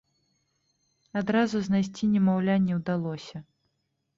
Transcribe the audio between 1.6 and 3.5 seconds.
знайсці немаўля не ўдалося.